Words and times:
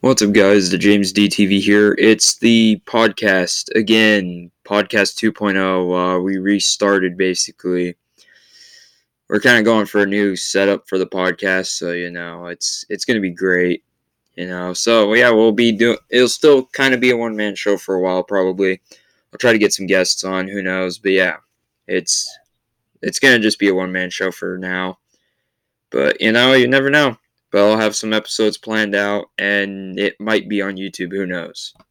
What's 0.00 0.20
up, 0.20 0.32
guys? 0.32 0.70
The 0.70 0.76
James 0.76 1.10
DTV 1.10 1.58
here. 1.58 1.96
It's 1.98 2.36
the 2.36 2.82
podcast 2.84 3.74
again, 3.74 4.50
podcast 4.62 5.16
2.0. 5.16 5.56
Uh, 5.56 6.20
we 6.20 6.36
restarted 6.36 7.16
basically. 7.16 7.96
We're 9.28 9.40
kind 9.40 9.58
of 9.58 9.64
going 9.64 9.86
for 9.86 10.02
a 10.02 10.06
new 10.06 10.36
setup 10.36 10.86
for 10.86 10.98
the 10.98 11.06
podcast, 11.06 11.68
so 11.68 11.92
you 11.92 12.10
know 12.10 12.44
it's 12.46 12.84
it's 12.90 13.06
gonna 13.06 13.20
be 13.20 13.30
great. 13.30 13.84
You 14.34 14.46
know, 14.46 14.74
so 14.74 15.14
yeah, 15.14 15.30
we'll 15.30 15.52
be 15.52 15.72
doing. 15.72 15.96
It'll 16.10 16.28
still 16.28 16.66
kind 16.66 16.92
of 16.92 17.00
be 17.00 17.10
a 17.10 17.16
one 17.16 17.34
man 17.34 17.54
show 17.54 17.78
for 17.78 17.94
a 17.94 18.00
while, 18.02 18.22
probably. 18.22 18.82
I'll 19.32 19.38
try 19.38 19.52
to 19.52 19.58
get 19.58 19.72
some 19.72 19.86
guests 19.86 20.24
on. 20.24 20.46
Who 20.46 20.60
knows? 20.60 20.98
But 20.98 21.12
yeah, 21.12 21.36
it's 21.88 22.30
it's 23.00 23.18
gonna 23.18 23.38
just 23.38 23.58
be 23.58 23.68
a 23.68 23.74
one 23.74 23.92
man 23.92 24.10
show 24.10 24.30
for 24.30 24.58
now. 24.58 24.98
But 25.88 26.20
you 26.20 26.32
know, 26.32 26.52
you 26.52 26.68
never 26.68 26.90
know 26.90 27.16
but 27.56 27.70
I'll 27.70 27.78
have 27.78 27.96
some 27.96 28.12
episodes 28.12 28.58
planned 28.58 28.94
out 28.94 29.30
and 29.38 29.98
it 29.98 30.20
might 30.20 30.46
be 30.46 30.60
on 30.60 30.76
YouTube. 30.76 31.10
Who 31.10 31.24
knows? 31.24 31.72